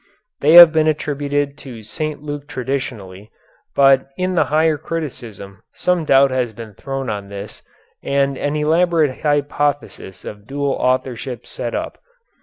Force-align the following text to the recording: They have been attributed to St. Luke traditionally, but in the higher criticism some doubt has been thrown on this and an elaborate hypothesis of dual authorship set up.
They 0.39 0.53
have 0.53 0.71
been 0.73 0.87
attributed 0.87 1.59
to 1.59 1.83
St. 1.83 2.23
Luke 2.23 2.47
traditionally, 2.47 3.29
but 3.75 4.07
in 4.17 4.33
the 4.33 4.45
higher 4.45 4.79
criticism 4.79 5.61
some 5.75 6.05
doubt 6.05 6.31
has 6.31 6.53
been 6.53 6.73
thrown 6.73 7.07
on 7.07 7.29
this 7.29 7.61
and 8.01 8.35
an 8.35 8.55
elaborate 8.55 9.19
hypothesis 9.21 10.25
of 10.25 10.47
dual 10.47 10.71
authorship 10.79 11.45
set 11.45 11.75
up. 11.75 11.99